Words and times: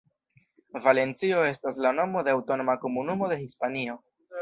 Valencio 0.85 1.43
estas 1.51 1.79
la 1.87 1.93
nomo 1.99 2.25
de 2.31 2.35
aŭtonoma 2.37 2.79
komunumo 2.87 3.33
de 3.35 3.43
Hispanio. 3.47 4.05